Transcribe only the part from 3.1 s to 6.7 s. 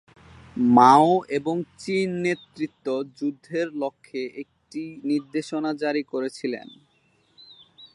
যুদ্ধের লক্ষ্যে একটি নির্দেশনা জারি করেছিলেন।